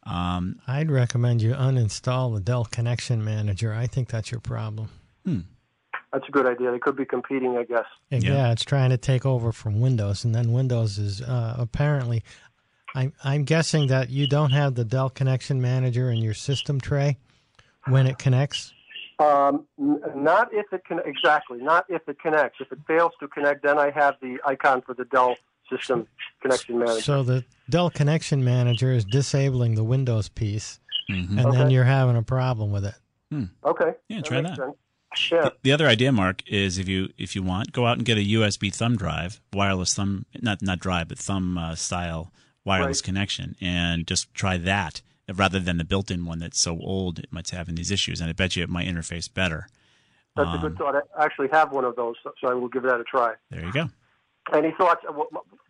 [0.04, 3.72] Um, I'd recommend you uninstall the Dell Connection Manager.
[3.72, 4.88] I think that's your problem.
[5.24, 6.70] That's a good idea.
[6.72, 7.86] They could be competing, I guess.
[8.10, 8.32] And Yeah.
[8.34, 8.52] yeah.
[8.52, 12.22] it's trying to take over from Windows, and then Windows is uh, apparently.
[12.94, 17.16] I'm I'm guessing that you don't have the Dell Connection Manager in your system tray
[17.86, 18.74] when it connects.
[19.18, 21.58] Um, n- not if it can exactly.
[21.62, 22.58] Not if it connects.
[22.60, 25.36] If it fails to connect, then I have the icon for the Dell
[25.76, 26.06] system
[26.40, 27.00] connection manager.
[27.00, 30.80] So the Dell Connection Manager is disabling the Windows piece,
[31.10, 31.42] mhm.
[31.42, 32.94] and then you're having a problem with it.
[33.64, 33.92] Okay.
[34.08, 34.56] Yeah, try that.
[34.56, 34.76] sense.
[35.30, 35.48] Yeah.
[35.62, 38.22] The other idea, Mark, is if you if you want, go out and get a
[38.24, 42.32] USB thumb drive, wireless thumb, not not drive, but thumb uh, style
[42.64, 43.04] wireless Right.
[43.04, 45.02] connection, and just try that
[45.34, 48.20] rather than the built-in one that's so old it might having these issues.
[48.20, 49.66] And I bet you it might interface better.
[50.36, 50.94] That's a Um, good thought.
[51.18, 53.34] I actually have one of those, so- so I will give that a try.
[53.50, 53.88] There you go.
[54.52, 55.04] Any thoughts?
[55.08, 55.12] uh,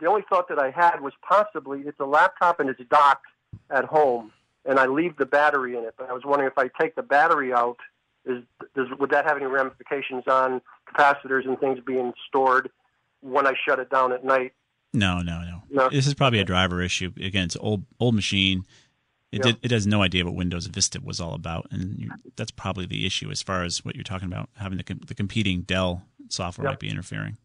[0.01, 3.27] The only thought that I had was possibly it's a laptop and it's docked
[3.71, 4.33] at home,
[4.65, 5.95] and I leave the battery in it.
[5.99, 7.77] But I was wondering if I take the battery out,
[8.25, 8.43] is
[8.75, 10.61] does would that have any ramifications on
[10.93, 12.71] capacitors and things being stored
[13.21, 14.53] when I shut it down at night?
[14.95, 15.63] No, no, no.
[15.71, 15.89] No?
[15.91, 17.13] This is probably a driver issue.
[17.21, 18.65] Again, it's an old old machine.
[19.33, 19.53] It Yeah.
[19.53, 22.85] did, it has no idea what Windows Vista was all about, and you, that's probably
[22.85, 26.03] the issue as far as what you're talking about having the com- the competing Dell
[26.29, 26.71] software Yeah.
[26.73, 27.39] might be interfering.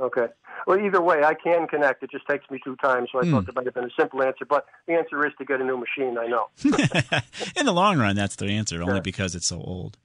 [0.00, 0.28] Okay.
[0.66, 2.02] Well, either way, I can connect.
[2.02, 4.22] It just takes me two times, so I thought that might have been a simple
[4.22, 4.44] answer.
[4.44, 6.16] But the answer is to get a new machine.
[6.18, 6.46] I know.
[7.56, 9.00] In the long run, that's the answer, only Yeah.
[9.00, 9.98] because it's so old.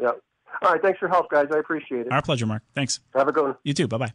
[0.00, 0.12] Yeah.
[0.62, 0.80] All right.
[0.82, 1.46] Thanks for help, guys.
[1.52, 2.12] I appreciate it.
[2.12, 2.62] Our pleasure, Mark.
[2.74, 3.00] Thanks.
[3.14, 3.56] Have a good one.
[3.64, 3.88] You too.
[3.88, 4.12] Bye bye.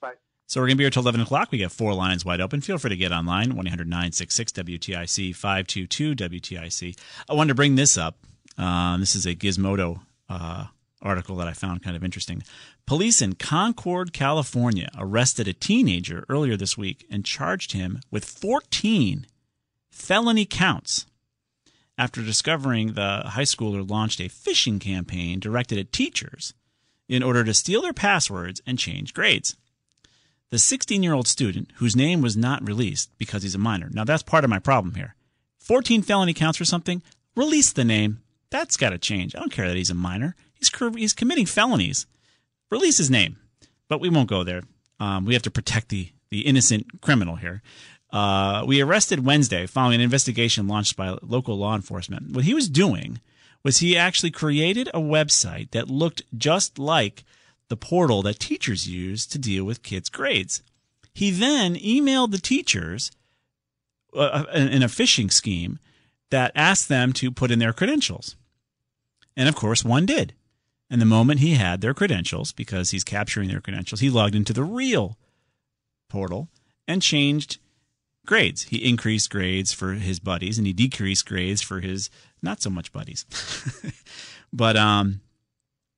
[0.00, 0.12] Bye.
[0.46, 1.50] So we're going to be here till 11 o'clock.
[1.50, 2.60] We got four lines wide open.
[2.60, 6.98] Feel free to get online, 1 800 966 WTIC 522 WTIC.
[7.28, 8.16] I wanted to bring this up.
[8.58, 10.66] Um, this is a Gizmodo uh,
[11.02, 12.42] article that I found kind of interesting.
[12.90, 19.28] Police in Concord, California arrested a teenager earlier this week and charged him with 14
[19.92, 21.06] felony counts
[21.96, 26.52] after discovering the high schooler launched a phishing campaign directed at teachers
[27.08, 29.56] in order to steal their passwords and change grades.
[30.50, 34.02] The 16 year old student, whose name was not released because he's a minor, now
[34.02, 35.14] that's part of my problem here.
[35.60, 37.04] 14 felony counts for something,
[37.36, 38.20] release the name.
[38.50, 39.36] That's got to change.
[39.36, 40.34] I don't care that he's a minor.
[40.54, 42.06] He's, he's committing felonies.
[42.70, 43.36] Release his name.
[43.88, 44.62] But we won't go there.
[44.98, 47.62] Um, we have to protect the, the innocent criminal here.
[48.12, 52.34] Uh, we arrested Wednesday following an investigation launched by local law enforcement.
[52.34, 53.20] What he was doing
[53.62, 57.24] was he actually created a website that looked just like
[57.68, 60.62] the portal that teachers use to deal with kids' grades.
[61.14, 63.12] He then emailed the teachers
[64.14, 65.78] uh, in a phishing scheme
[66.30, 68.36] that asked them to put in their credentials.
[69.36, 70.34] And of course, one did.
[70.90, 74.52] And the moment he had their credentials, because he's capturing their credentials, he logged into
[74.52, 75.16] the real
[76.08, 76.48] portal
[76.88, 77.58] and changed
[78.26, 78.64] grades.
[78.64, 82.10] He increased grades for his buddies and he decreased grades for his
[82.42, 83.24] not so much buddies.
[84.52, 85.20] but um,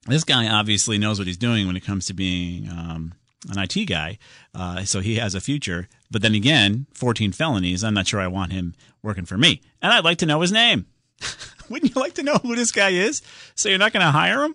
[0.07, 3.15] this guy obviously knows what he's doing when it comes to being um,
[3.51, 4.19] an IT guy.
[4.55, 5.89] Uh, so he has a future.
[6.11, 7.83] But then again, 14 felonies.
[7.83, 9.63] I'm not sure I want him working for me.
[9.81, 10.87] And I'd like to know his name.
[11.71, 13.23] Wouldn't you like to know who this guy is?
[13.55, 14.55] So you're not going to hire him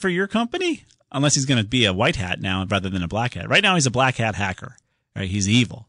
[0.00, 0.84] for your company?
[1.12, 3.48] Unless he's going to be a white hat now rather than a black hat.
[3.48, 4.76] Right now, he's a black hat hacker.
[5.14, 5.28] Right?
[5.28, 5.88] He's evil.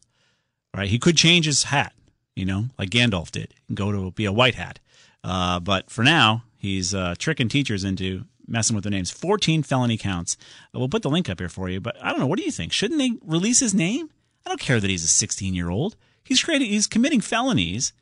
[0.76, 0.88] Right?
[0.88, 1.92] He could change his hat,
[2.34, 4.78] you know, like Gandalf did, and go to be a white hat.
[5.22, 9.10] Uh, but for now, he's uh, tricking teachers into messing with their names.
[9.10, 10.36] 14 felony counts.
[10.74, 11.80] We'll put the link up here for you.
[11.80, 12.26] But I don't know.
[12.26, 12.72] What do you think?
[12.72, 14.10] Shouldn't they release his name?
[14.44, 15.96] I don't care that he's a 16 year old.
[16.24, 16.68] He's creating.
[16.68, 17.92] He's committing felonies.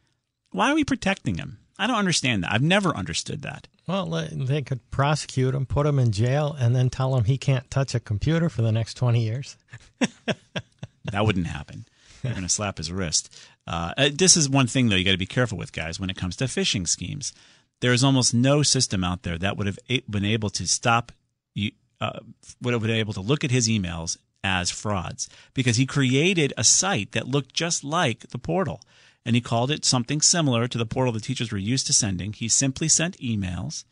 [0.50, 1.58] Why are we protecting him?
[1.80, 2.52] I don't understand that.
[2.52, 3.66] I've never understood that.
[3.88, 7.70] Well, they could prosecute him, put him in jail, and then tell him he can't
[7.70, 9.56] touch a computer for the next 20 years.
[9.98, 11.86] that wouldn't happen.
[12.22, 13.34] They're going to slap his wrist.
[13.66, 16.10] Uh, uh, this is one thing, though, you got to be careful with, guys, when
[16.10, 17.32] it comes to phishing schemes.
[17.80, 21.12] There is almost no system out there that would have been able to stop
[21.54, 22.20] you, uh,
[22.60, 26.64] would have been able to look at his emails as frauds because he created a
[26.64, 28.82] site that looked just like the portal
[29.24, 32.32] and he called it something similar to the portal the teachers were used to sending.
[32.32, 33.84] He simply sent emails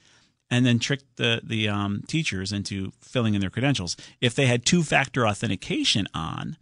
[0.50, 3.96] and then tricked the the um, teachers into filling in their credentials.
[4.20, 6.56] If they had two factor authentication on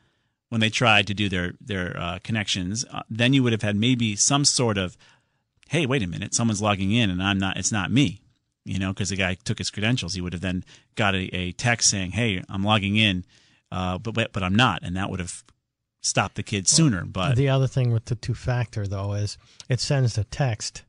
[0.48, 3.76] when they tried to do their their uh, connections, uh, then you would have had
[3.76, 4.96] maybe some sort of,
[5.68, 7.56] hey, wait a minute, someone's logging in and I'm not.
[7.56, 8.20] It's not me.
[8.64, 10.14] You know, because the guy took his credentials.
[10.14, 10.64] He would have then
[10.96, 13.24] got a, a text saying, "Hey, I'm logging in."
[13.70, 15.44] Uh, but, but but I'm not, and that would have
[16.06, 17.04] stop the kid sooner.
[17.04, 19.38] But the other thing with the two factor though is
[19.68, 20.82] it sends a text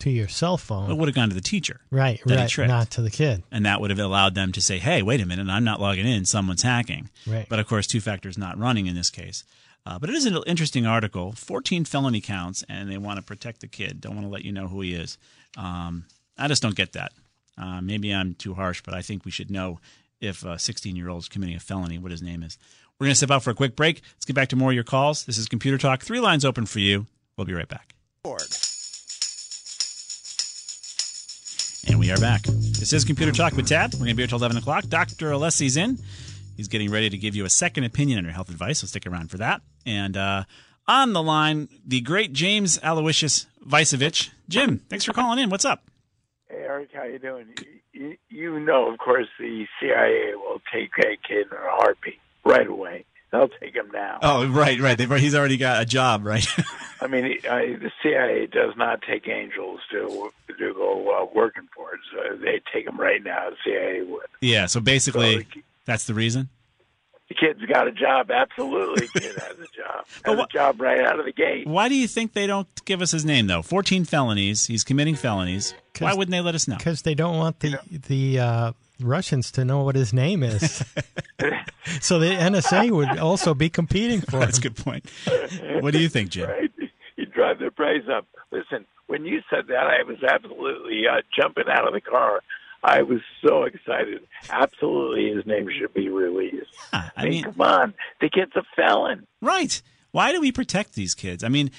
[0.00, 0.90] to your cell phone.
[0.90, 2.20] It would have gone to the teacher, right?
[2.24, 5.20] Right, not to the kid, and that would have allowed them to say, "Hey, wait
[5.20, 6.24] a minute, I'm not logging in.
[6.24, 7.46] Someone's hacking." Right.
[7.48, 9.44] But of course, two factor is not running in this case.
[9.86, 11.32] Uh, but it is an interesting article.
[11.32, 14.02] 14 felony counts, and they want to protect the kid.
[14.02, 15.16] Don't want to let you know who he is.
[15.56, 16.04] Um,
[16.36, 17.12] I just don't get that.
[17.56, 19.80] Uh, maybe I'm too harsh, but I think we should know
[20.20, 22.58] if a 16 year old is committing a felony, what his name is.
[22.98, 24.02] We're going to step out for a quick break.
[24.16, 25.24] Let's get back to more of your calls.
[25.24, 26.02] This is Computer Talk.
[26.02, 27.06] Three lines open for you.
[27.36, 27.94] We'll be right back.
[31.86, 32.42] And we are back.
[32.42, 33.92] This is Computer Talk with Tab.
[33.92, 34.88] We're going to be here till 11 o'clock.
[34.88, 35.30] Dr.
[35.30, 36.00] Alessi's in.
[36.56, 39.06] He's getting ready to give you a second opinion on your health advice, so stick
[39.06, 39.62] around for that.
[39.86, 40.42] And uh,
[40.88, 44.30] on the line, the great James Aloysius Vicevich.
[44.48, 45.50] Jim, thanks for calling in.
[45.50, 45.84] What's up?
[46.50, 47.46] Hey, Eric, how you doing?
[47.92, 52.66] You, you know, of course, the CIA will take a kid in a heartbeat right
[52.66, 53.04] away.
[53.30, 54.20] They'll take him now.
[54.22, 54.96] Oh, right, right.
[54.96, 56.46] They've, he's already got a job, right?
[57.00, 61.94] I mean, I, the CIA does not take angels to to go uh, working for
[61.94, 62.00] it.
[62.10, 63.50] So they take them right now.
[63.50, 64.22] The CIA would.
[64.40, 64.66] Yeah.
[64.66, 66.48] So basically, so that's the reason.
[67.28, 68.30] The kid's got a job.
[68.30, 70.06] Absolutely, the kid has a job.
[70.24, 71.66] Has wh- a job right out of the gate.
[71.66, 73.60] Why do you think they don't give us his name though?
[73.60, 74.66] Fourteen felonies.
[74.66, 75.74] He's committing felonies.
[75.98, 76.78] Why wouldn't they let us know?
[76.78, 80.42] Because they don't want the you know, the uh, Russians to know what his name
[80.42, 80.84] is.
[82.00, 84.60] so the NSA would also be competing for That's him.
[84.60, 85.10] a good point.
[85.82, 86.48] What do you think, Jim?
[86.48, 86.70] Right.
[87.16, 88.26] You drive the price up.
[88.50, 92.40] Listen, when you said that, I was absolutely uh, jumping out of the car.
[92.82, 94.20] I was so excited.
[94.50, 96.66] Absolutely, his name should be released.
[96.92, 99.26] Yeah, I, I mean, mean, come on, the kid's a felon.
[99.42, 99.82] Right.
[100.12, 101.42] Why do we protect these kids?
[101.42, 101.70] I mean,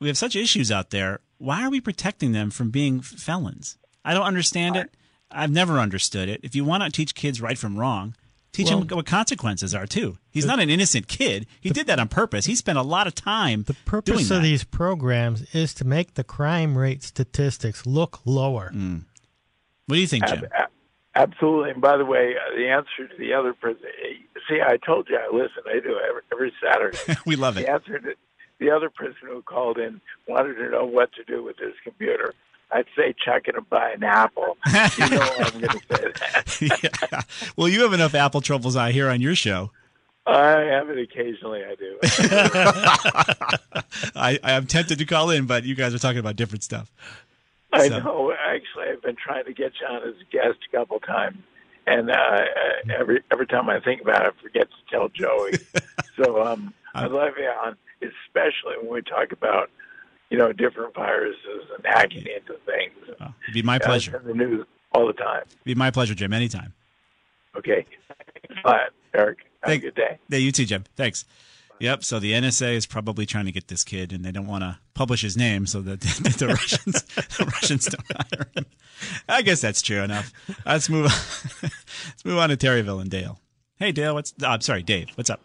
[0.00, 1.20] we have such issues out there.
[1.38, 3.78] Why are we protecting them from being felons?
[4.04, 4.90] I don't understand it.
[5.34, 6.40] I've never understood it.
[6.42, 8.14] If you want to teach kids right from wrong,
[8.52, 10.18] teach well, them what consequences are too.
[10.30, 11.46] He's the, not an innocent kid.
[11.60, 12.46] He the, did that on purpose.
[12.46, 13.64] He spent a lot of time.
[13.64, 18.70] The purpose of these programs is to make the crime rate statistics look lower.
[18.74, 19.04] Mm.
[19.86, 20.46] What do you think, Jim?
[21.16, 21.70] Absolutely.
[21.70, 23.82] And by the way, uh, the answer to the other person,
[24.48, 25.62] see, I told you I listen.
[25.66, 26.98] I do every, every Saturday.
[27.26, 27.66] we love it.
[27.66, 28.14] The answer to
[28.58, 32.34] the other person who called in wanted to know what to do with his computer.
[32.70, 34.56] I'd say check it and buy an apple.
[34.66, 36.80] you know I'm going to say that.
[36.82, 37.20] yeah.
[37.56, 39.70] Well, you have enough apple troubles I hear on your show.
[40.26, 41.62] I have it occasionally.
[41.64, 41.98] I do.
[44.16, 46.90] I, I'm tempted to call in, but you guys are talking about different stuff.
[47.72, 47.98] I so.
[47.98, 48.32] know.
[48.32, 51.38] Actually, I've been trying to get you on as a guest a couple times,
[51.86, 52.44] and uh,
[52.98, 55.58] every every time I think about it, I forget to tell Joey.
[56.16, 59.70] so um, I'd love you on, especially when we talk about
[60.34, 62.92] you know different viruses and hacking into things.
[63.08, 64.16] It'd be my pleasure.
[64.16, 65.42] In the news all the time.
[65.46, 66.32] It'd be my pleasure, Jim.
[66.32, 66.74] Anytime.
[67.56, 67.86] Okay.
[68.64, 69.38] Bye, Eric.
[69.60, 70.18] Have Thank, a good day.
[70.28, 70.86] Yeah, you too, Jim.
[70.96, 71.24] Thanks.
[71.78, 72.02] Yep.
[72.02, 74.80] So the NSA is probably trying to get this kid, and they don't want to
[74.94, 77.02] publish his name so that, that the Russians
[77.38, 78.66] the Russians don't hire him.
[79.28, 80.32] I guess that's true enough.
[80.66, 81.12] Let's move on.
[81.62, 83.38] Let's move on to Terryville and Dale.
[83.76, 84.14] Hey, Dale.
[84.14, 84.34] What's?
[84.42, 85.10] Oh, I'm sorry, Dave.
[85.14, 85.40] What's up?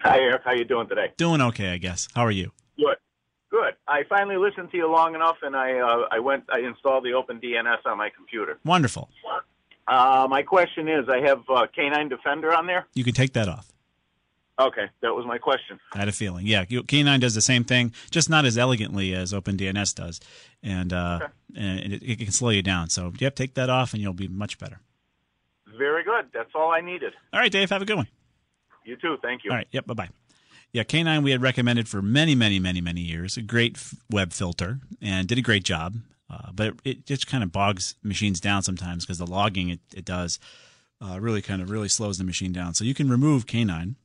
[0.00, 0.42] Hi, Eric.
[0.44, 1.12] How you doing today?
[1.16, 2.08] Doing okay, I guess.
[2.14, 2.52] How are you?
[3.92, 7.10] I finally listened to you long enough, and I uh, I went I installed the
[7.10, 8.58] OpenDNS on my computer.
[8.64, 9.10] Wonderful.
[9.86, 12.86] Uh, my question is, I have uh, K9 Defender on there.
[12.94, 13.72] You can take that off.
[14.58, 15.78] Okay, that was my question.
[15.92, 16.46] I had a feeling.
[16.46, 20.20] Yeah, K9 does the same thing, just not as elegantly as OpenDNS does,
[20.62, 21.32] and uh, okay.
[21.56, 22.88] and it, it, can slow you down.
[22.88, 24.80] So, yep, take that off, and you'll be much better.
[25.76, 26.26] Very good.
[26.32, 27.12] That's all I needed.
[27.32, 27.70] All right, Dave.
[27.70, 28.08] Have a good one.
[28.84, 29.16] You too.
[29.22, 29.50] Thank you.
[29.50, 29.68] All right.
[29.70, 29.86] Yep.
[29.86, 30.08] Bye bye.
[30.72, 33.36] Yeah, K9 we had recommended for many, many, many, many years.
[33.36, 33.76] A great
[34.10, 35.96] web filter and did a great job.
[36.30, 39.80] Uh, but it, it, just kind of bogs machines down sometimes because the logging it,
[39.94, 40.40] it does
[41.02, 42.72] uh, really kind of really slows the machine down.
[42.72, 43.96] So you can remove K9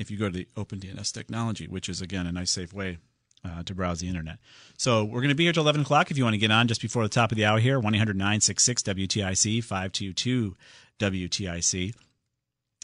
[0.00, 2.98] if you go to the OpenDNS technology, which is again a nice safe way
[3.44, 4.38] uh, to browse the internet.
[4.76, 6.10] So we're going to be here till 11 o'clock.
[6.10, 7.94] If you want to get on just before the top of the hour here, 1
[7.94, 10.56] 800 966 WTIC 522
[10.98, 11.94] WTIC.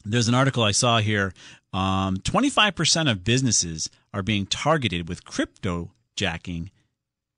[0.04, 1.34] There's an article I saw here.
[1.72, 6.70] Um, 25% of businesses are being targeted with crypto jacking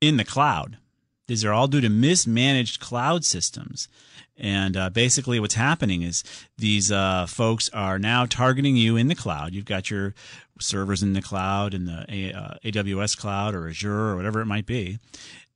[0.01, 0.79] in the cloud.
[1.27, 3.89] These are all due to mismanaged cloud systems.
[4.37, 6.25] And uh, basically, what's happening is
[6.57, 9.55] these uh, folks are now targeting you in the cloud.
[9.55, 10.15] You've got your
[10.59, 14.47] servers in the cloud, in the A- uh, AWS cloud or Azure or whatever it
[14.47, 14.99] might be.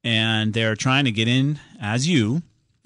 [0.05, 2.43] And they're trying to get in as you,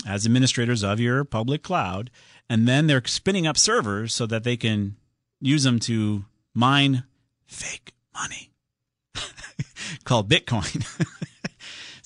[0.06, 2.10] as administrators of your public cloud.
[2.48, 4.96] And then they're spinning up servers so that they can
[5.40, 6.24] use them to
[6.54, 7.04] mine
[7.46, 8.50] fake money
[10.04, 10.84] called Bitcoin.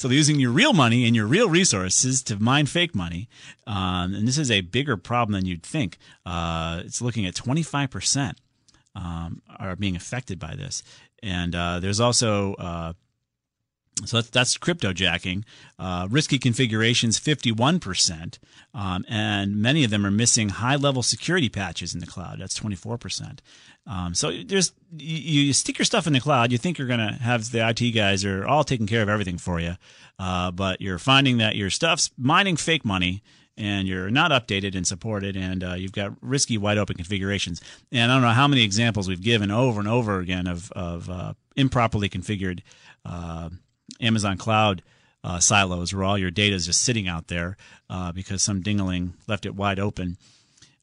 [0.02, 3.28] So they're using your real money and your real resources to mine fake money.
[3.68, 5.96] Um, and this is a bigger problem than you'd think.
[6.26, 8.34] Uh, it's looking at 25%
[8.96, 10.82] um, are being affected by this.
[11.22, 12.94] And uh, there's also uh,
[14.04, 15.44] so that's, that's crypto jacking.
[15.78, 18.38] Uh, risky configurations, 51%.
[18.74, 22.38] Um, and many of them are missing high level security patches in the cloud.
[22.40, 23.40] That's 24%.
[23.86, 26.52] Um, so there's you, you, stick your stuff in the cloud.
[26.52, 29.38] You think you're going to have the IT guys are all taking care of everything
[29.38, 29.74] for you,
[30.18, 33.22] uh, but you're finding that your stuff's mining fake money
[33.56, 37.60] and you're not updated and supported, and uh, you've got risky wide open configurations.
[37.90, 41.10] And I don't know how many examples we've given over and over again of of
[41.10, 42.60] uh, improperly configured
[43.04, 43.50] uh,
[44.00, 44.82] Amazon Cloud
[45.24, 47.56] uh, silos where all your data is just sitting out there
[47.88, 50.16] uh, because some dingaling left it wide open.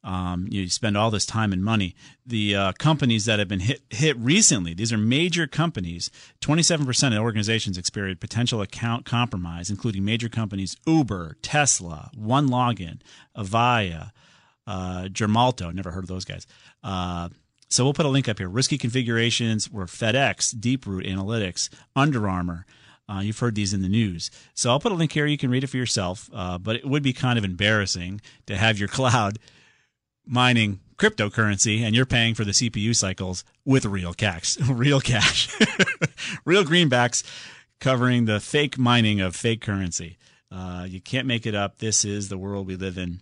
[0.02, 1.93] Um, you spend all this time and money.
[2.26, 6.10] The uh, companies that have been hit hit recently, these are major companies.
[6.39, 13.02] Twenty-seven percent of organizations experienced potential account compromise, including major companies Uber, Tesla, OneLogin,
[13.36, 14.12] Avaya,
[14.65, 15.74] uh, Gemalto.
[15.74, 16.48] Never heard of those guys.
[16.82, 17.28] Uh,
[17.67, 18.48] so we'll put a link up here.
[18.48, 22.65] Risky configurations were FedEx, Deeproot Analytics, Under Armour.
[23.10, 24.30] Uh, you've heard these in the news.
[24.54, 25.26] So I'll put a link here.
[25.26, 26.30] You can read it for yourself.
[26.34, 29.39] Uh, but it would be kind of embarrassing to have your cloud
[30.26, 35.50] mining cryptocurrency and you're paying for the CPU cycles with real cash, real cash,
[36.45, 37.24] real greenbacks
[37.80, 40.17] covering the fake mining of fake currency.
[40.52, 41.78] Uh, you can't make it up.
[41.78, 43.22] This is the world we live in.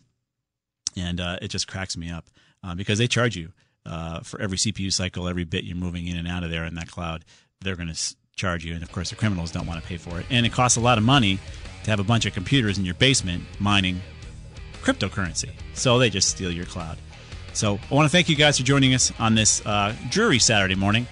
[0.95, 2.25] And uh, it just cracks me up
[2.63, 3.53] uh, because they charge you
[3.85, 6.73] uh, for every CPU cycle, every bit you're moving in and out of there in
[6.75, 7.23] that cloud.
[7.61, 8.75] They're going to charge you.
[8.75, 10.25] And of course, the criminals don't want to pay for it.
[10.29, 11.39] And it costs a lot of money
[11.83, 13.99] to have a bunch of computers in your basement mining
[14.83, 15.49] cryptocurrency.
[15.73, 16.97] So they just steal your cloud.
[17.53, 20.75] So I want to thank you guys for joining us on this uh, dreary Saturday
[20.75, 21.07] morning.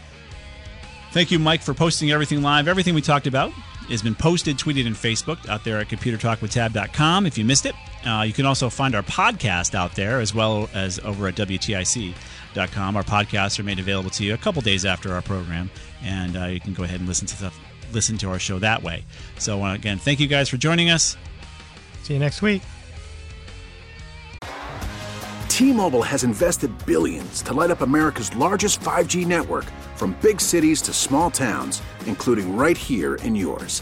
[1.11, 2.67] Thank you, Mike, for posting everything live.
[2.67, 3.51] Everything we talked about
[3.89, 7.73] has been posted, tweeted, and Facebook out there at computertalkwithtab.com if you missed it.
[8.05, 12.13] Uh, you can also find our podcast out there as well as over at WTIC.com.
[12.57, 15.69] Our podcasts are made available to you a couple days after our program,
[16.01, 17.51] and uh, you can go ahead and listen to the,
[17.91, 19.03] listen to our show that way.
[19.37, 21.17] So uh, again, thank you guys for joining us.
[22.03, 22.61] See you next week.
[25.49, 30.93] T-Mobile has invested billions to light up America's largest 5G network from big cities to
[30.93, 33.81] small towns, including right here in yours.